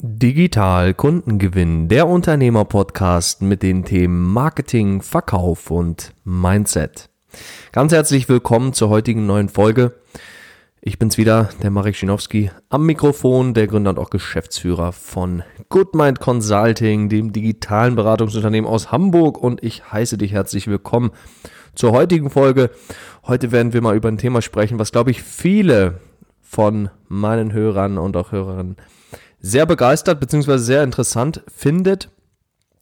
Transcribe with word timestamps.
Digital 0.00 0.94
Kundengewinn, 0.94 1.88
der 1.88 2.06
Unternehmer-Podcast 2.06 3.42
mit 3.42 3.64
den 3.64 3.84
Themen 3.84 4.32
Marketing, 4.32 5.02
Verkauf 5.02 5.72
und 5.72 6.14
Mindset. 6.22 7.10
Ganz 7.72 7.90
herzlich 7.90 8.28
willkommen 8.28 8.72
zur 8.72 8.90
heutigen 8.90 9.26
neuen 9.26 9.48
Folge. 9.48 9.96
Ich 10.80 11.00
bin's 11.00 11.18
wieder, 11.18 11.48
der 11.64 11.72
Marek 11.72 11.96
Schinowski, 11.96 12.52
am 12.68 12.86
Mikrofon, 12.86 13.54
der 13.54 13.66
Gründer 13.66 13.90
und 13.90 13.98
auch 13.98 14.10
Geschäftsführer 14.10 14.92
von 14.92 15.42
Goodmind 15.68 16.20
Consulting, 16.20 17.08
dem 17.08 17.32
digitalen 17.32 17.96
Beratungsunternehmen 17.96 18.70
aus 18.70 18.92
Hamburg 18.92 19.36
und 19.36 19.64
ich 19.64 19.90
heiße 19.90 20.16
dich 20.16 20.30
herzlich 20.30 20.68
willkommen 20.68 21.10
zur 21.74 21.90
heutigen 21.90 22.30
Folge. 22.30 22.70
Heute 23.26 23.50
werden 23.50 23.72
wir 23.72 23.82
mal 23.82 23.96
über 23.96 24.06
ein 24.06 24.18
Thema 24.18 24.42
sprechen, 24.42 24.78
was 24.78 24.92
glaube 24.92 25.10
ich 25.10 25.24
viele 25.24 25.98
von 26.40 26.88
meinen 27.08 27.52
Hörern 27.52 27.98
und 27.98 28.16
auch 28.16 28.30
Hörerinnen 28.30 28.76
sehr 29.40 29.66
begeistert 29.66 30.20
bzw. 30.20 30.58
sehr 30.58 30.82
interessant 30.82 31.42
findet. 31.54 32.10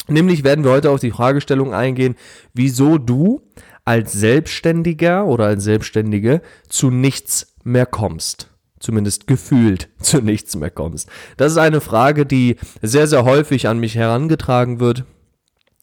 Nämlich 0.09 0.45
werden 0.45 0.65
wir 0.65 0.71
heute 0.71 0.91
auf 0.91 1.01
die 1.01 1.11
Fragestellung 1.11 1.75
eingehen, 1.75 2.15
wieso 2.55 2.99
du 2.99 3.43
als 3.85 4.13
Selbstständiger 4.13 5.27
oder 5.27 5.47
als 5.47 5.65
Selbstständige 5.65 6.43
zu 6.69 6.91
nichts 6.91 7.55
mehr 7.65 7.87
kommst. 7.87 8.51
Zumindest 8.79 9.27
gefühlt 9.27 9.89
zu 10.01 10.21
nichts 10.21 10.55
mehr 10.57 10.71
kommst. 10.71 11.09
Das 11.37 11.53
ist 11.53 11.59
eine 11.59 11.81
Frage, 11.81 12.27
die 12.27 12.57
sehr, 12.83 13.07
sehr 13.07 13.25
häufig 13.25 13.69
an 13.69 13.79
mich 13.79 13.97
herangetragen 13.97 14.81
wird 14.81 15.05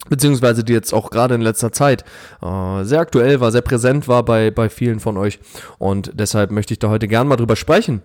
beziehungsweise 0.10 0.66
die 0.66 0.74
jetzt 0.74 0.94
auch 0.94 1.12
gerade 1.12 1.34
in 1.34 1.40
letzter 1.40 1.72
Zeit 1.72 2.04
äh, 2.42 2.84
sehr 2.84 3.00
aktuell 3.00 3.40
war, 3.40 3.54
sehr 3.54 3.62
präsent 3.62 4.10
war 4.10 4.24
bei, 4.24 4.52
bei 4.52 4.68
vielen 4.68 5.00
von 5.00 5.16
euch. 5.16 5.40
Und 5.78 6.12
deshalb 6.16 6.52
möchte 6.52 6.74
ich 6.74 6.80
da 6.80 6.90
heute 6.90 7.08
gern 7.08 7.26
mal 7.26 7.38
drüber 7.38 7.56
sprechen 7.56 8.02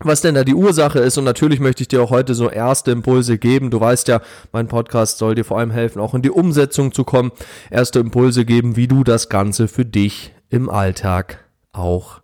was 0.00 0.20
denn 0.20 0.34
da 0.34 0.44
die 0.44 0.54
Ursache 0.54 0.98
ist. 1.00 1.18
Und 1.18 1.24
natürlich 1.24 1.60
möchte 1.60 1.82
ich 1.82 1.88
dir 1.88 2.02
auch 2.02 2.10
heute 2.10 2.34
so 2.34 2.48
erste 2.50 2.90
Impulse 2.90 3.38
geben. 3.38 3.70
Du 3.70 3.80
weißt 3.80 4.08
ja, 4.08 4.20
mein 4.52 4.68
Podcast 4.68 5.18
soll 5.18 5.34
dir 5.34 5.44
vor 5.44 5.58
allem 5.58 5.70
helfen, 5.70 6.00
auch 6.00 6.14
in 6.14 6.22
die 6.22 6.30
Umsetzung 6.30 6.92
zu 6.92 7.04
kommen. 7.04 7.32
Erste 7.70 7.98
Impulse 7.98 8.44
geben, 8.44 8.76
wie 8.76 8.88
du 8.88 9.04
das 9.04 9.28
Ganze 9.28 9.68
für 9.68 9.84
dich 9.84 10.34
im 10.48 10.70
Alltag 10.70 11.44
auch 11.72 12.20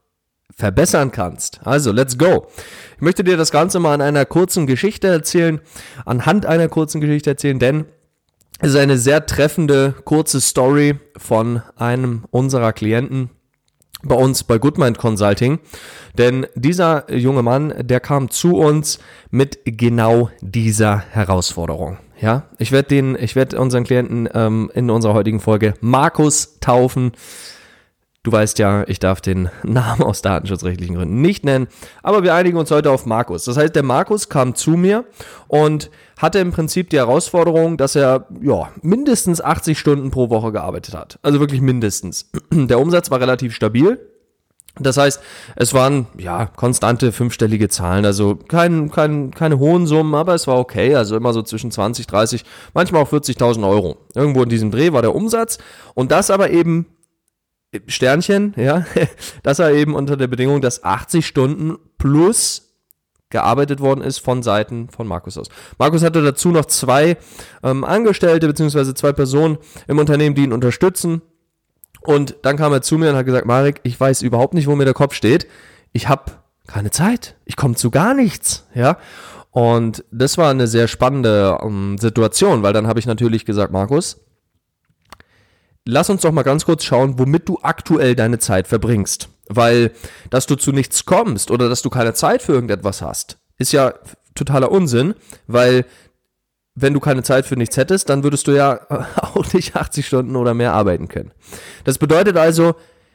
verbessern 0.54 1.10
kannst. 1.10 1.60
Also, 1.64 1.90
let's 1.90 2.16
go. 2.16 2.46
Ich 2.96 3.02
möchte 3.02 3.24
dir 3.24 3.36
das 3.36 3.50
Ganze 3.50 3.80
mal 3.80 3.94
an 3.94 4.00
einer 4.00 4.24
kurzen 4.24 4.66
Geschichte 4.66 5.08
erzählen, 5.08 5.60
anhand 6.04 6.46
einer 6.46 6.68
kurzen 6.68 7.00
Geschichte 7.00 7.30
erzählen, 7.30 7.58
denn 7.58 7.86
es 8.60 8.70
ist 8.70 8.76
eine 8.76 8.98
sehr 8.98 9.26
treffende 9.26 9.94
kurze 10.04 10.40
Story 10.40 10.98
von 11.16 11.62
einem 11.76 12.24
unserer 12.30 12.72
Klienten, 12.72 13.30
bei 14.04 14.14
uns 14.14 14.44
bei 14.44 14.58
Goodmind 14.58 14.98
Consulting. 14.98 15.58
Denn 16.16 16.46
dieser 16.54 17.12
junge 17.12 17.42
Mann, 17.42 17.74
der 17.78 18.00
kam 18.00 18.30
zu 18.30 18.56
uns 18.56 18.98
mit 19.30 19.60
genau 19.64 20.30
dieser 20.40 20.98
Herausforderung. 21.10 21.98
Ja, 22.20 22.44
ich 22.58 22.72
werde 22.72 22.88
den, 22.88 23.16
ich 23.20 23.36
werde 23.36 23.58
unseren 23.60 23.84
Klienten 23.84 24.28
ähm, 24.32 24.70
in 24.74 24.90
unserer 24.90 25.14
heutigen 25.14 25.40
Folge 25.40 25.74
Markus 25.80 26.58
taufen. 26.60 27.12
Du 28.24 28.32
weißt 28.32 28.58
ja, 28.58 28.84
ich 28.88 28.98
darf 28.98 29.20
den 29.20 29.50
Namen 29.62 30.02
aus 30.02 30.22
datenschutzrechtlichen 30.22 30.96
Gründen 30.96 31.20
nicht 31.20 31.44
nennen, 31.44 31.68
aber 32.02 32.22
wir 32.22 32.34
einigen 32.34 32.56
uns 32.56 32.70
heute 32.70 32.90
auf 32.90 33.04
Markus. 33.04 33.44
Das 33.44 33.58
heißt, 33.58 33.76
der 33.76 33.82
Markus 33.82 34.30
kam 34.30 34.54
zu 34.54 34.70
mir 34.70 35.04
und 35.46 35.90
hatte 36.18 36.38
im 36.38 36.50
Prinzip 36.50 36.88
die 36.88 36.96
Herausforderung, 36.96 37.76
dass 37.76 37.94
er 37.94 38.26
ja, 38.40 38.70
mindestens 38.80 39.42
80 39.42 39.78
Stunden 39.78 40.10
pro 40.10 40.30
Woche 40.30 40.52
gearbeitet 40.52 40.94
hat. 40.94 41.18
Also 41.20 41.38
wirklich 41.38 41.60
mindestens. 41.60 42.30
Der 42.50 42.80
Umsatz 42.80 43.10
war 43.10 43.20
relativ 43.20 43.54
stabil. 43.54 44.00
Das 44.80 44.96
heißt, 44.96 45.20
es 45.54 45.74
waren 45.74 46.06
ja 46.18 46.46
konstante 46.46 47.12
fünfstellige 47.12 47.68
Zahlen, 47.68 48.04
also 48.04 48.34
kein, 48.34 48.90
kein, 48.90 49.30
keine 49.32 49.60
hohen 49.60 49.86
Summen, 49.86 50.14
aber 50.16 50.34
es 50.34 50.48
war 50.48 50.58
okay, 50.58 50.96
also 50.96 51.16
immer 51.16 51.32
so 51.32 51.42
zwischen 51.42 51.70
20, 51.70 52.08
30, 52.08 52.44
manchmal 52.72 53.02
auch 53.02 53.12
40.000 53.12 53.68
Euro. 53.68 53.98
Irgendwo 54.16 54.42
in 54.42 54.48
diesem 54.48 54.72
Dreh 54.72 54.92
war 54.92 55.02
der 55.02 55.14
Umsatz 55.14 55.58
und 55.94 56.10
das 56.10 56.30
aber 56.30 56.50
eben 56.50 56.86
Sternchen, 57.86 58.54
ja, 58.56 58.84
das 59.42 59.58
war 59.58 59.70
eben 59.70 59.94
unter 59.94 60.16
der 60.16 60.26
Bedingung, 60.26 60.60
dass 60.60 60.84
80 60.84 61.26
Stunden 61.26 61.76
plus 61.98 62.64
gearbeitet 63.30 63.80
worden 63.80 64.00
ist 64.00 64.18
von 64.18 64.42
Seiten 64.42 64.88
von 64.88 65.08
Markus 65.08 65.36
aus. 65.36 65.48
Markus 65.78 66.04
hatte 66.04 66.22
dazu 66.22 66.50
noch 66.50 66.66
zwei 66.66 67.16
ähm, 67.64 67.82
Angestellte 67.82 68.46
beziehungsweise 68.46 68.94
zwei 68.94 69.12
Personen 69.12 69.58
im 69.88 69.98
Unternehmen, 69.98 70.36
die 70.36 70.44
ihn 70.44 70.52
unterstützen. 70.52 71.20
Und 72.02 72.36
dann 72.42 72.56
kam 72.56 72.72
er 72.72 72.82
zu 72.82 72.96
mir 72.96 73.10
und 73.10 73.16
hat 73.16 73.26
gesagt, 73.26 73.46
Marek, 73.46 73.80
ich 73.82 73.98
weiß 73.98 74.22
überhaupt 74.22 74.54
nicht, 74.54 74.68
wo 74.68 74.76
mir 74.76 74.84
der 74.84 74.94
Kopf 74.94 75.14
steht. 75.14 75.48
Ich 75.92 76.08
habe 76.08 76.32
keine 76.66 76.90
Zeit. 76.90 77.36
Ich 77.44 77.56
komme 77.56 77.74
zu 77.74 77.90
gar 77.90 78.14
nichts. 78.14 78.68
Ja. 78.74 78.98
Und 79.50 80.04
das 80.12 80.38
war 80.38 80.50
eine 80.50 80.66
sehr 80.66 80.86
spannende 80.86 81.58
ähm, 81.62 81.96
Situation, 81.98 82.62
weil 82.62 82.72
dann 82.72 82.86
habe 82.86 83.00
ich 83.00 83.06
natürlich 83.06 83.44
gesagt, 83.44 83.72
Markus, 83.72 84.20
lass 85.84 86.10
uns 86.10 86.22
doch 86.22 86.32
mal 86.32 86.42
ganz 86.42 86.64
kurz 86.64 86.84
schauen, 86.84 87.18
womit 87.18 87.48
du 87.48 87.58
aktuell 87.62 88.14
deine 88.14 88.38
Zeit 88.38 88.66
verbringst. 88.68 89.28
Weil, 89.48 89.92
dass 90.30 90.46
du 90.46 90.56
zu 90.56 90.72
nichts 90.72 91.04
kommst 91.04 91.50
oder 91.50 91.68
dass 91.68 91.82
du 91.82 91.90
keine 91.90 92.14
Zeit 92.14 92.40
für 92.42 92.52
irgendetwas 92.52 93.02
hast, 93.02 93.38
ist 93.58 93.72
ja 93.72 93.94
totaler 94.34 94.70
Unsinn, 94.70 95.14
weil 95.46 95.84
wenn 96.74 96.94
du 96.94 97.00
keine 97.00 97.22
Zeit 97.22 97.46
für 97.46 97.56
nichts 97.56 97.76
hättest, 97.76 98.08
dann 98.08 98.24
würdest 98.24 98.46
du 98.46 98.52
ja 98.52 98.80
auch 99.16 99.52
nicht 99.52 99.76
80 99.76 100.06
Stunden 100.06 100.36
oder 100.36 100.54
mehr 100.54 100.72
arbeiten 100.72 101.08
können. 101.08 101.32
Das 101.84 101.98
bedeutet 101.98 102.36
also, 102.36 102.74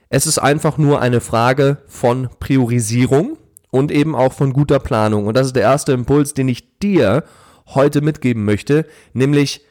es 0.09 0.27
ist 0.27 0.39
einfach 0.39 0.77
nur 0.77 1.01
eine 1.01 1.19
Frage 1.19 1.77
von 1.87 2.29
Priorisierung 2.39 3.37
und 3.71 3.91
eben 3.91 4.15
auch 4.15 4.33
von 4.33 4.53
guter 4.53 4.79
Planung. 4.79 5.27
Und 5.27 5.35
das 5.35 5.47
ist 5.47 5.55
der 5.55 5.63
erste 5.63 5.91
Impuls, 5.91 6.33
den 6.33 6.47
ich 6.47 6.79
dir 6.79 7.23
heute 7.67 8.01
mitgeben 8.01 8.45
möchte, 8.45 8.85
nämlich 9.13 9.65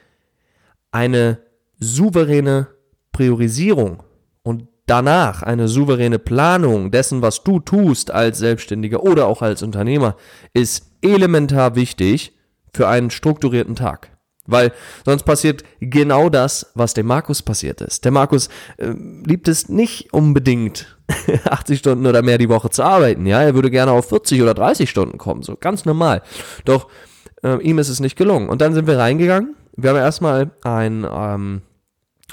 eine 0.93 1.39
souveräne 1.81 2.69
Priorisierung 3.13 4.03
und 4.43 4.69
danach 4.87 5.43
eine 5.43 5.69
souveräne 5.69 6.19
Planung 6.19 6.91
dessen, 6.91 7.23
was 7.23 7.45
du 7.45 7.61
tust 7.61 8.11
als 8.11 8.39
Selbstständiger 8.39 9.03
oder 9.03 9.27
auch 9.27 9.43
als 9.43 9.63
Unternehmer, 9.63 10.17
ist 10.55 10.91
elementar 11.03 11.75
wichtig 11.75 12.33
für 12.73 12.89
einen 12.89 13.11
strukturierten 13.11 13.77
Tag. 13.77 14.11
Weil 14.47 14.73
sonst 15.05 15.25
passiert 15.25 15.63
genau 15.79 16.31
das, 16.31 16.73
was 16.75 16.95
dem 16.95 17.07
Markus 17.07 17.43
passiert 17.43 17.83
ist. 17.83 18.07
Der 18.07 18.13
Markus 18.13 18.49
äh, 18.79 18.95
liebt 19.27 19.47
es 19.47 19.69
nicht 19.69 20.13
unbedingt, 20.15 20.99
80 21.45 21.79
Stunden 21.79 22.07
oder 22.07 22.23
mehr 22.23 22.39
die 22.39 22.49
Woche 22.49 22.71
zu 22.71 22.83
arbeiten. 22.83 23.27
Ja, 23.27 23.43
er 23.43 23.55
würde 23.55 23.71
gerne 23.71 23.93
auf 23.93 24.09
40 24.09 24.41
oder 24.41 24.55
30 24.55 24.89
Stunden 24.89 25.19
kommen, 25.19 25.43
so 25.43 25.57
ganz 25.61 25.85
normal. 25.85 26.23
Doch 26.65 26.89
äh, 27.43 27.63
ihm 27.63 27.79
ist 27.79 27.91
es 27.91 28.01
nicht 28.01 28.17
gelungen. 28.17 28.49
Und 28.49 28.63
dann 28.63 28.73
sind 28.73 28.87
wir 28.87 28.97
reingegangen. 28.97 29.55
Wir 29.77 29.91
haben 29.91 29.97
erstmal 29.97 30.51
ein 30.63 31.07
ähm, 31.09 31.63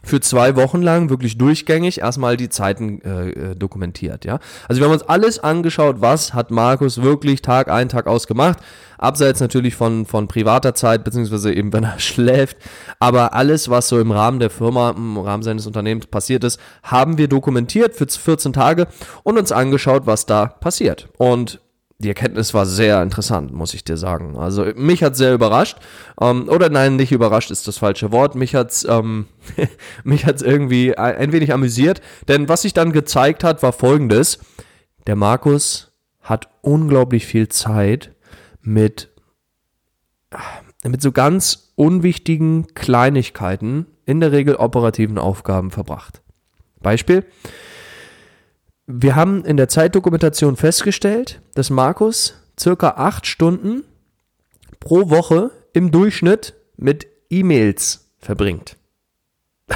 für 0.06 0.22
zwei 0.22 0.56
Wochen 0.56 0.82
lang 0.82 1.10
wirklich 1.10 1.38
durchgängig 1.38 2.00
erstmal 2.00 2.38
die 2.38 2.50
Zeiten 2.50 3.02
äh, 3.02 3.30
äh, 3.30 3.56
dokumentiert, 3.56 4.24
ja. 4.24 4.40
Also 4.68 4.80
wir 4.80 4.86
haben 4.88 4.94
uns 4.94 5.04
alles 5.04 5.40
angeschaut, 5.40 5.98
was 6.00 6.34
hat 6.34 6.52
Markus 6.52 7.02
wirklich 7.02 7.42
Tag 7.42 7.70
ein, 7.70 7.90
Tag 7.90 8.08
aus 8.08 8.28
gemacht. 8.28 8.60
Abseits 8.98 9.40
natürlich 9.42 9.76
von, 9.76 10.06
von 10.06 10.28
privater 10.28 10.74
Zeit, 10.74 11.04
beziehungsweise 11.04 11.54
eben 11.54 11.74
wenn 11.74 11.84
er 11.84 12.00
schläft. 12.00 12.58
Aber 13.00 13.34
alles, 13.34 13.70
was 13.70 13.90
so 13.90 14.00
im 14.00 14.12
Rahmen 14.12 14.40
der 14.40 14.50
Firma, 14.50 14.92
im 14.92 15.18
Rahmen 15.18 15.44
seines 15.44 15.68
Unternehmens 15.68 16.08
passiert 16.08 16.44
ist, 16.44 16.60
haben 16.84 17.18
wir 17.18 17.28
dokumentiert 17.28 17.96
für 17.96 18.08
14 18.08 18.54
Tage 18.54 18.88
und 19.24 19.38
uns 19.38 19.52
angeschaut, 19.52 20.04
was 20.06 20.26
da 20.26 20.46
passiert. 20.46 21.10
Und 21.18 21.60
die 22.00 22.10
Erkenntnis 22.10 22.54
war 22.54 22.66
sehr 22.66 23.02
interessant, 23.02 23.54
muss 23.54 23.74
ich 23.74 23.86
dir 23.86 23.96
sagen. 23.96 24.38
Also 24.38 24.66
mich 24.76 25.02
hat 25.02 25.16
sehr 25.16 25.34
überrascht. 25.34 25.78
Ähm, 26.20 26.50
oder 26.50 26.70
nein, 26.70 26.98
nicht 26.98 27.12
überrascht 27.12 27.52
ist 27.52 27.68
das 27.68 27.78
falsche 27.78 28.12
Wort. 28.12 28.36
Mich 28.36 28.54
hat's, 28.54 28.86
ähm, 28.88 29.28
irgendwie 30.04 30.98
ein 30.98 31.32
wenig 31.32 31.54
amüsiert. 31.54 32.02
Denn 32.28 32.50
was 32.50 32.64
sich 32.64 32.74
dann 32.74 32.92
gezeigt 32.92 33.44
hat, 33.44 33.64
war 33.64 33.72
folgendes. 33.72 34.40
Der 35.08 35.16
Markus 35.16 35.92
hat 36.22 36.50
unglaublich 36.62 37.26
viel 37.26 37.48
Zeit 37.48 38.14
mit, 38.62 39.10
mit 40.84 41.02
so 41.02 41.12
ganz 41.12 41.72
unwichtigen 41.76 42.74
Kleinigkeiten, 42.74 43.86
in 44.06 44.20
der 44.20 44.32
Regel 44.32 44.56
operativen 44.56 45.18
Aufgaben 45.18 45.72
verbracht. 45.72 46.22
Beispiel, 46.82 47.26
wir 48.88 49.16
haben 49.16 49.44
in 49.46 49.58
der 49.58 49.68
Zeitdokumentation 49.68 50.56
festgestellt, 50.56 51.42
dass 51.54 51.70
Markus 51.70 52.36
circa 52.60 52.90
acht 52.92 53.26
Stunden 53.26 53.84
pro 54.80 55.10
Woche 55.10 55.52
im 55.74 55.92
Durchschnitt 55.92 56.54
mit 56.78 57.08
E-Mails 57.30 58.12
verbringt. 58.20 58.78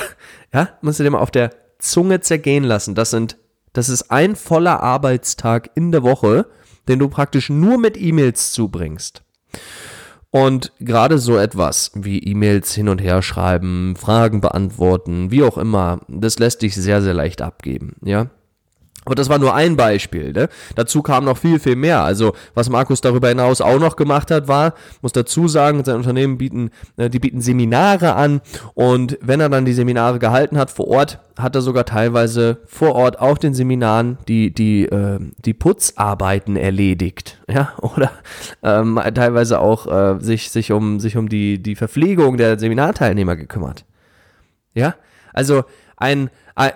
ja, 0.54 0.70
musst 0.82 1.00
du 1.00 1.04
dir 1.04 1.10
mal 1.10 1.20
auf 1.20 1.32
der 1.32 1.52
Zunge 1.80 2.22
zergehen 2.22 2.64
lassen. 2.64 2.94
Das 2.94 3.10
sind, 3.10 3.38
das 3.74 3.90
ist 3.90 4.12
ein 4.12 4.36
voller 4.36 4.82
Arbeitstag 4.82 5.72
in 5.76 5.92
der 5.92 6.04
Woche, 6.04 6.46
den 6.88 7.00
du 7.00 7.10
praktisch 7.10 7.50
nur 7.50 7.78
mit 7.78 8.00
E-Mails 8.00 8.52
zubringst. 8.52 9.24
Und 10.32 10.74
gerade 10.80 11.18
so 11.18 11.38
etwas 11.38 11.92
wie 11.96 12.20
E-Mails 12.20 12.76
hin 12.76 12.88
und 12.88 13.02
her 13.02 13.24
schreiben, 13.24 13.96
Fragen 13.96 14.42
beantworten, 14.42 15.32
wie 15.32 15.42
auch 15.42 15.58
immer, 15.58 16.02
das 16.08 16.38
lässt 16.38 16.62
dich 16.62 16.76
sehr, 16.76 17.02
sehr 17.02 17.16
leicht 17.16 17.42
abgeben, 17.42 17.96
ja. 18.04 18.30
Aber 19.10 19.16
das 19.16 19.28
war 19.28 19.40
nur 19.40 19.56
ein 19.56 19.76
Beispiel. 19.76 20.34
Ne? 20.34 20.50
Dazu 20.76 21.02
kam 21.02 21.26
noch 21.26 21.36
viel, 21.36 21.58
viel 21.58 21.76
mehr. 21.76 22.04
Also 22.04 22.34
was 22.54 22.70
Markus 22.70 23.02
darüber 23.02 23.30
hinaus 23.30 23.60
auch 23.60 23.80
noch 23.80 23.96
gemacht 23.96 24.30
hat, 24.30 24.48
war, 24.48 24.76
muss 25.02 25.14
dazu 25.14 25.48
sagen, 25.48 25.84
sein 25.84 25.96
Unternehmen 25.96 26.38
bieten, 26.38 26.70
äh, 26.96 27.10
die 27.10 27.18
bieten 27.18 27.42
Seminare 27.42 28.14
an 28.14 28.40
und 28.76 29.18
wenn 29.20 29.40
er 29.40 29.50
dann 29.50 29.66
die 29.66 29.74
Seminare 29.74 30.20
gehalten 30.20 30.60
hat 30.60 30.70
vor 30.70 30.88
Ort, 30.90 31.18
hat 31.40 31.56
er 31.56 31.62
sogar 31.62 31.86
teilweise 31.86 32.60
vor 32.68 32.94
Ort 32.94 33.20
auch 33.20 33.40
den 33.40 33.56
Seminaren 33.56 34.20
die, 34.28 34.54
die, 34.54 34.86
äh, 34.86 35.18
die 35.44 35.56
Putzarbeiten 35.56 36.56
erledigt. 36.56 37.38
Ja, 37.50 37.74
oder 37.82 38.12
ähm, 38.62 39.02
teilweise 39.16 39.60
auch 39.60 39.88
äh, 39.88 40.20
sich, 40.20 40.52
sich 40.52 40.72
um, 40.72 41.00
sich 41.00 41.18
um 41.18 41.30
die, 41.30 41.60
die 41.64 41.76
Verpflegung 41.76 42.38
der 42.38 42.60
Seminarteilnehmer 42.60 43.36
gekümmert. 43.36 43.86
Ja, 44.76 44.94
also 45.34 45.64
ein, 45.98 46.30
ein, 46.30 46.30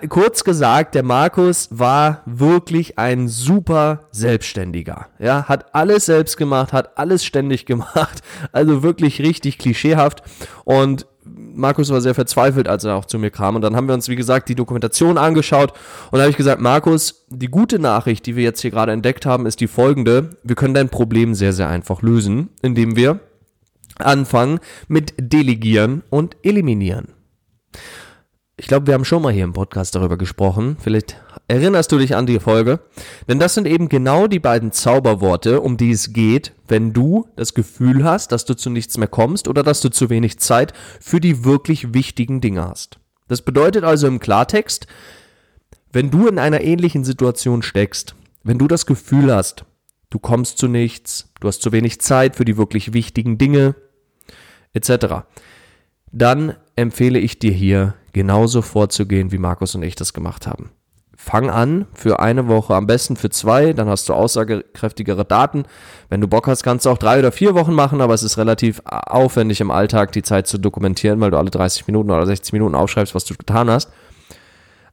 kurz 0.08 0.44
gesagt, 0.44 0.94
der 0.94 1.02
Markus 1.02 1.68
war 1.70 2.22
wirklich 2.24 2.98
ein 2.98 3.28
super 3.28 4.08
Selbstständiger. 4.12 5.08
Ja, 5.18 5.44
hat 5.46 5.74
alles 5.74 6.06
selbst 6.06 6.36
gemacht, 6.36 6.72
hat 6.72 6.96
alles 6.96 7.24
ständig 7.24 7.66
gemacht. 7.66 8.22
Also 8.52 8.82
wirklich 8.82 9.20
richtig 9.20 9.58
klischeehaft. 9.58 10.22
Und 10.64 11.06
Markus 11.24 11.90
war 11.90 12.00
sehr 12.00 12.14
verzweifelt, 12.14 12.68
als 12.68 12.84
er 12.84 12.96
auch 12.96 13.04
zu 13.04 13.18
mir 13.18 13.30
kam. 13.30 13.56
Und 13.56 13.62
dann 13.62 13.76
haben 13.76 13.86
wir 13.86 13.94
uns, 13.94 14.08
wie 14.08 14.16
gesagt, 14.16 14.48
die 14.48 14.54
Dokumentation 14.54 15.18
angeschaut. 15.18 15.72
Und 16.10 16.18
da 16.18 16.20
habe 16.20 16.30
ich 16.30 16.36
gesagt, 16.36 16.60
Markus, 16.60 17.26
die 17.28 17.48
gute 17.48 17.78
Nachricht, 17.78 18.26
die 18.26 18.36
wir 18.36 18.44
jetzt 18.44 18.60
hier 18.60 18.70
gerade 18.70 18.92
entdeckt 18.92 19.26
haben, 19.26 19.46
ist 19.46 19.60
die 19.60 19.68
folgende. 19.68 20.36
Wir 20.42 20.56
können 20.56 20.74
dein 20.74 20.88
Problem 20.88 21.34
sehr, 21.34 21.52
sehr 21.52 21.68
einfach 21.68 22.02
lösen, 22.02 22.50
indem 22.62 22.96
wir 22.96 23.20
anfangen 23.98 24.60
mit 24.88 25.14
Delegieren 25.18 26.02
und 26.10 26.36
Eliminieren. 26.42 27.08
Ich 28.56 28.68
glaube, 28.68 28.86
wir 28.86 28.94
haben 28.94 29.04
schon 29.04 29.20
mal 29.20 29.32
hier 29.32 29.42
im 29.42 29.52
Podcast 29.52 29.96
darüber 29.96 30.16
gesprochen. 30.16 30.76
Vielleicht 30.78 31.20
erinnerst 31.48 31.90
du 31.90 31.98
dich 31.98 32.14
an 32.14 32.26
die 32.26 32.38
Folge. 32.38 32.78
Denn 33.28 33.40
das 33.40 33.54
sind 33.54 33.66
eben 33.66 33.88
genau 33.88 34.28
die 34.28 34.38
beiden 34.38 34.70
Zauberworte, 34.70 35.60
um 35.60 35.76
die 35.76 35.90
es 35.90 36.12
geht, 36.12 36.52
wenn 36.68 36.92
du 36.92 37.26
das 37.34 37.54
Gefühl 37.54 38.04
hast, 38.04 38.30
dass 38.30 38.44
du 38.44 38.54
zu 38.54 38.70
nichts 38.70 38.96
mehr 38.96 39.08
kommst 39.08 39.48
oder 39.48 39.64
dass 39.64 39.80
du 39.80 39.88
zu 39.88 40.08
wenig 40.08 40.38
Zeit 40.38 40.72
für 41.00 41.20
die 41.20 41.44
wirklich 41.44 41.94
wichtigen 41.94 42.40
Dinge 42.40 42.64
hast. 42.64 43.00
Das 43.26 43.42
bedeutet 43.42 43.82
also 43.82 44.06
im 44.06 44.20
Klartext, 44.20 44.86
wenn 45.92 46.12
du 46.12 46.28
in 46.28 46.38
einer 46.38 46.60
ähnlichen 46.60 47.04
Situation 47.04 47.62
steckst, 47.62 48.14
wenn 48.44 48.58
du 48.58 48.68
das 48.68 48.86
Gefühl 48.86 49.34
hast, 49.34 49.64
du 50.10 50.20
kommst 50.20 50.58
zu 50.58 50.68
nichts, 50.68 51.28
du 51.40 51.48
hast 51.48 51.60
zu 51.60 51.72
wenig 51.72 52.00
Zeit 52.00 52.36
für 52.36 52.44
die 52.44 52.56
wirklich 52.56 52.92
wichtigen 52.92 53.36
Dinge, 53.36 53.74
etc., 54.74 55.24
dann 56.12 56.54
empfehle 56.76 57.18
ich 57.18 57.40
dir 57.40 57.52
hier 57.52 57.94
genauso 58.14 58.62
vorzugehen, 58.62 59.30
wie 59.30 59.38
Markus 59.38 59.74
und 59.74 59.82
ich 59.82 59.96
das 59.96 60.14
gemacht 60.14 60.46
haben. 60.46 60.70
Fang 61.16 61.48
an 61.48 61.86
für 61.94 62.20
eine 62.20 62.48
Woche, 62.48 62.74
am 62.74 62.86
besten 62.86 63.16
für 63.16 63.30
zwei, 63.30 63.72
dann 63.72 63.88
hast 63.88 64.08
du 64.08 64.14
aussagekräftigere 64.14 65.24
Daten. 65.24 65.64
Wenn 66.08 66.20
du 66.20 66.28
Bock 66.28 66.46
hast, 66.48 66.62
kannst 66.62 66.86
du 66.86 66.90
auch 66.90 66.98
drei 66.98 67.18
oder 67.18 67.32
vier 67.32 67.54
Wochen 67.54 67.72
machen, 67.72 68.00
aber 68.00 68.14
es 68.14 68.22
ist 68.22 68.36
relativ 68.36 68.82
aufwendig 68.84 69.60
im 69.60 69.70
Alltag, 69.70 70.12
die 70.12 70.22
Zeit 70.22 70.46
zu 70.46 70.58
dokumentieren, 70.58 71.20
weil 71.20 71.30
du 71.30 71.38
alle 71.38 71.50
30 71.50 71.86
Minuten 71.86 72.10
oder 72.10 72.26
60 72.26 72.52
Minuten 72.52 72.74
aufschreibst, 72.74 73.14
was 73.14 73.24
du 73.24 73.34
getan 73.34 73.70
hast. 73.70 73.90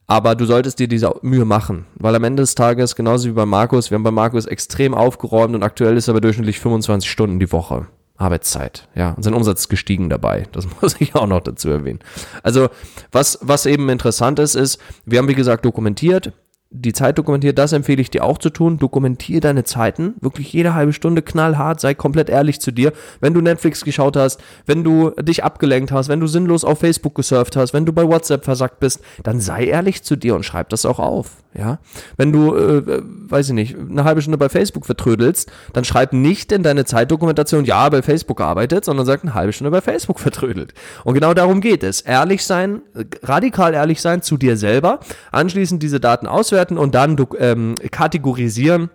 Aber 0.07 0.35
du 0.35 0.45
solltest 0.45 0.79
dir 0.79 0.87
diese 0.87 1.13
Mühe 1.21 1.45
machen, 1.45 1.85
weil 1.95 2.15
am 2.15 2.23
Ende 2.23 2.43
des 2.43 2.55
Tages, 2.55 2.95
genauso 2.95 3.29
wie 3.29 3.33
bei 3.33 3.45
Markus, 3.45 3.91
wir 3.91 3.95
haben 3.95 4.03
bei 4.03 4.11
Markus 4.11 4.45
extrem 4.45 4.93
aufgeräumt 4.93 5.55
und 5.55 5.63
aktuell 5.63 5.97
ist 5.97 6.07
er 6.07 6.13
aber 6.13 6.21
durchschnittlich 6.21 6.59
25 6.59 7.09
Stunden 7.09 7.39
die 7.39 7.51
Woche. 7.51 7.87
Arbeitszeit. 8.21 8.87
Ja, 8.95 9.11
und 9.11 9.23
sein 9.23 9.33
Umsatz 9.33 9.61
ist 9.61 9.69
gestiegen 9.69 10.09
dabei. 10.09 10.47
Das 10.51 10.67
muss 10.81 10.95
ich 10.99 11.15
auch 11.15 11.27
noch 11.27 11.41
dazu 11.41 11.69
erwähnen. 11.69 11.99
Also, 12.43 12.69
was, 13.11 13.39
was 13.41 13.65
eben 13.65 13.89
interessant 13.89 14.39
ist, 14.39 14.55
ist, 14.55 14.79
wir 15.05 15.19
haben 15.19 15.27
wie 15.27 15.35
gesagt 15.35 15.65
dokumentiert, 15.65 16.33
die 16.73 16.93
Zeit 16.93 17.17
dokumentiert, 17.17 17.57
das 17.57 17.73
empfehle 17.73 18.01
ich 18.01 18.09
dir 18.09 18.23
auch 18.23 18.37
zu 18.37 18.49
tun. 18.49 18.77
Dokumentiere 18.77 19.41
deine 19.41 19.65
Zeiten, 19.65 20.15
wirklich 20.21 20.53
jede 20.53 20.73
halbe 20.73 20.93
Stunde 20.93 21.21
knallhart, 21.21 21.81
sei 21.81 21.93
komplett 21.93 22.29
ehrlich 22.29 22.61
zu 22.61 22.71
dir. 22.71 22.93
Wenn 23.19 23.33
du 23.33 23.41
Netflix 23.41 23.83
geschaut 23.83 24.15
hast, 24.15 24.41
wenn 24.65 24.83
du 24.83 25.09
dich 25.21 25.43
abgelenkt 25.43 25.91
hast, 25.91 26.07
wenn 26.07 26.21
du 26.21 26.27
sinnlos 26.27 26.63
auf 26.63 26.79
Facebook 26.79 27.15
gesurft 27.15 27.57
hast, 27.57 27.73
wenn 27.73 27.85
du 27.85 27.91
bei 27.91 28.07
WhatsApp 28.07 28.45
versackt 28.45 28.79
bist, 28.79 29.01
dann 29.23 29.41
sei 29.41 29.65
ehrlich 29.65 30.03
zu 30.03 30.15
dir 30.15 30.33
und 30.33 30.45
schreib 30.45 30.69
das 30.69 30.85
auch 30.85 30.99
auf. 30.99 31.43
Ja, 31.53 31.79
wenn 32.15 32.31
du, 32.31 32.55
äh, 32.55 33.01
weiß 33.03 33.49
ich 33.49 33.53
nicht, 33.53 33.75
eine 33.77 34.05
halbe 34.05 34.21
Stunde 34.21 34.37
bei 34.37 34.47
Facebook 34.47 34.85
vertrödelst, 34.85 35.51
dann 35.73 35.83
schreib 35.83 36.13
nicht 36.13 36.51
in 36.53 36.63
deine 36.63 36.85
Zeitdokumentation, 36.85 37.65
ja, 37.65 37.89
bei 37.89 38.01
Facebook 38.01 38.37
gearbeitet, 38.37 38.85
sondern 38.85 39.05
sag 39.05 39.23
eine 39.23 39.33
halbe 39.33 39.51
Stunde 39.51 39.69
bei 39.69 39.81
Facebook 39.81 40.19
vertrödelt. 40.19 40.73
Und 41.03 41.13
genau 41.13 41.33
darum 41.33 41.59
geht 41.59 41.83
es. 41.83 42.01
Ehrlich 42.01 42.45
sein, 42.45 42.81
radikal 43.23 43.73
ehrlich 43.73 44.01
sein 44.01 44.21
zu 44.21 44.37
dir 44.37 44.55
selber, 44.55 45.01
anschließend 45.33 45.83
diese 45.83 45.99
Daten 45.99 46.25
auswerten 46.25 46.77
und 46.77 46.95
dann 46.95 47.17
ähm, 47.39 47.75
kategorisieren 47.91 48.89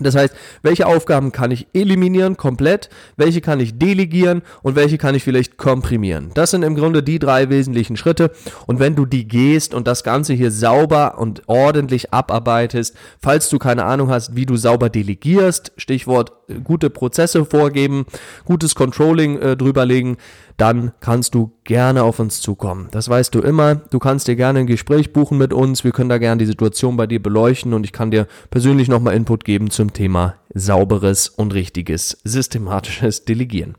das 0.00 0.14
heißt, 0.14 0.34
welche 0.62 0.86
Aufgaben 0.86 1.32
kann 1.32 1.50
ich 1.50 1.66
eliminieren 1.72 2.36
komplett, 2.36 2.88
welche 3.16 3.40
kann 3.40 3.60
ich 3.60 3.78
delegieren 3.78 4.42
und 4.62 4.76
welche 4.76 4.98
kann 4.98 5.14
ich 5.14 5.24
vielleicht 5.24 5.56
komprimieren. 5.56 6.30
Das 6.34 6.50
sind 6.50 6.62
im 6.62 6.74
Grunde 6.74 7.02
die 7.02 7.18
drei 7.18 7.48
wesentlichen 7.48 7.96
Schritte. 7.96 8.30
Und 8.66 8.78
wenn 8.80 8.94
du 8.94 9.06
die 9.06 9.26
gehst 9.26 9.74
und 9.74 9.86
das 9.86 10.04
Ganze 10.04 10.34
hier 10.34 10.50
sauber 10.50 11.18
und 11.18 11.42
ordentlich 11.48 12.12
abarbeitest, 12.12 12.94
falls 13.20 13.48
du 13.48 13.58
keine 13.58 13.84
Ahnung 13.84 14.10
hast, 14.10 14.34
wie 14.36 14.46
du 14.46 14.56
sauber 14.56 14.90
delegierst, 14.90 15.72
Stichwort 15.76 16.32
äh, 16.48 16.60
gute 16.60 16.90
Prozesse 16.90 17.44
vorgeben, 17.44 18.06
gutes 18.44 18.74
Controlling 18.74 19.38
äh, 19.38 19.56
drüberlegen, 19.56 20.16
dann 20.58 20.92
kannst 20.98 21.36
du 21.36 21.52
gerne 21.62 22.02
auf 22.02 22.18
uns 22.18 22.40
zukommen. 22.40 22.88
Das 22.90 23.08
weißt 23.08 23.32
du 23.32 23.40
immer. 23.40 23.76
Du 23.76 24.00
kannst 24.00 24.26
dir 24.26 24.34
gerne 24.34 24.58
ein 24.58 24.66
Gespräch 24.66 25.12
buchen 25.12 25.38
mit 25.38 25.52
uns. 25.52 25.84
Wir 25.84 25.92
können 25.92 26.08
da 26.08 26.18
gerne 26.18 26.40
die 26.40 26.46
Situation 26.46 26.96
bei 26.96 27.06
dir 27.06 27.22
beleuchten 27.22 27.72
und 27.74 27.84
ich 27.84 27.92
kann 27.92 28.10
dir 28.10 28.26
persönlich 28.50 28.88
nochmal 28.88 29.14
Input 29.14 29.44
geben 29.44 29.70
zum 29.70 29.87
Thema 29.92 30.36
sauberes 30.54 31.28
und 31.28 31.54
richtiges 31.54 32.18
systematisches 32.24 33.24
Delegieren. 33.24 33.76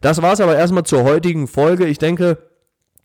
Das 0.00 0.22
war's 0.22 0.40
aber 0.40 0.56
erstmal 0.56 0.84
zur 0.84 1.04
heutigen 1.04 1.46
Folge. 1.46 1.86
Ich 1.86 1.98
denke, 1.98 2.38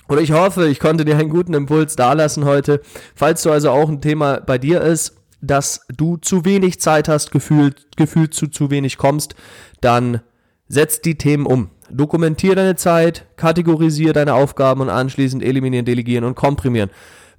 oder 0.08 0.22
ich 0.22 0.32
hoffe, 0.32 0.68
ich 0.68 0.80
konnte 0.80 1.06
dir 1.06 1.18
einen 1.18 1.30
guten 1.30 1.54
Impuls 1.54 1.96
dalassen 1.96 2.46
heute. 2.46 2.82
Falls 3.16 3.42
du 3.44 3.52
also 3.52 3.72
auch 3.72 3.90
ein 3.90 4.02
Thema 4.02 4.40
bei 4.40 4.58
dir 4.58 4.82
ist, 4.82 5.16
dass 5.42 5.82
du 5.96 6.18
zu 6.18 6.46
wenig 6.46 6.80
Zeit 6.80 7.08
hast, 7.08 7.32
gefühlt, 7.32 7.98
gefühlt 7.98 8.34
zu 8.34 8.48
zu 8.48 8.70
wenig 8.70 8.98
kommst, 8.98 9.36
dann 9.82 10.22
setz 10.68 11.02
die 11.02 11.18
Themen 11.18 11.46
um. 11.46 11.70
Dokumentiere 11.92 12.56
deine 12.56 12.76
Zeit, 12.76 13.26
kategorisiere 13.36 14.14
deine 14.14 14.34
Aufgaben 14.34 14.82
und 14.82 14.90
anschließend 14.90 15.44
eliminieren, 15.44 15.86
delegieren 15.86 16.24
und 16.24 16.36
komprimieren. 16.36 16.90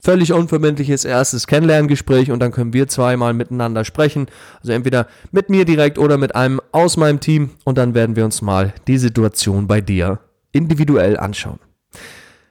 völlig 0.00 0.32
unverbindliches 0.32 1.04
erstes 1.04 1.46
Kennenlerngespräch 1.46 2.30
und 2.30 2.40
dann 2.40 2.52
können 2.52 2.72
wir 2.72 2.88
zweimal 2.88 3.34
miteinander 3.34 3.84
sprechen. 3.84 4.26
Also 4.60 4.72
entweder 4.72 5.08
mit 5.32 5.50
mir 5.50 5.64
direkt 5.64 5.98
oder 5.98 6.18
mit 6.18 6.36
einem 6.36 6.60
aus 6.72 6.96
meinem 6.96 7.20
Team 7.20 7.50
und 7.64 7.78
dann 7.78 7.94
werden 7.94 8.16
wir 8.16 8.24
uns 8.24 8.42
mal 8.42 8.74
die 8.86 8.98
Situation 8.98 9.66
bei 9.66 9.80
dir 9.80 10.20
individuell 10.52 11.18
anschauen. 11.18 11.58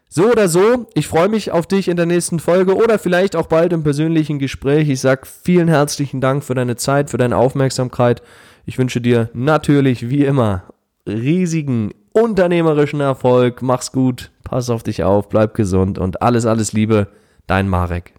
So 0.09 0.31
oder 0.31 0.47
so, 0.47 0.87
ich 0.93 1.07
freue 1.07 1.27
mich 1.27 1.51
auf 1.51 1.67
dich 1.67 1.89
in 1.89 1.97
der 1.97 2.05
nächsten 2.05 2.39
Folge 2.39 2.75
oder 2.75 2.97
vielleicht 2.97 3.35
auch 3.35 3.47
bald 3.47 3.73
im 3.73 3.83
persönlichen 3.83 4.39
Gespräch. 4.39 4.87
Ich 4.87 5.01
sage 5.01 5.23
vielen 5.25 5.67
herzlichen 5.67 6.21
Dank 6.21 6.45
für 6.45 6.55
deine 6.55 6.77
Zeit, 6.77 7.09
für 7.09 7.17
deine 7.17 7.35
Aufmerksamkeit. 7.35 8.21
Ich 8.65 8.77
wünsche 8.77 9.01
dir 9.01 9.29
natürlich 9.33 10.09
wie 10.09 10.23
immer 10.23 10.63
riesigen 11.05 11.91
unternehmerischen 12.13 13.01
Erfolg. 13.01 13.61
Mach's 13.61 13.91
gut, 13.91 14.31
pass 14.43 14.69
auf 14.69 14.81
dich 14.81 15.03
auf, 15.03 15.27
bleib 15.27 15.53
gesund 15.53 15.99
und 15.99 16.21
alles, 16.21 16.45
alles 16.45 16.71
Liebe, 16.71 17.07
dein 17.45 17.67
Marek. 17.67 18.16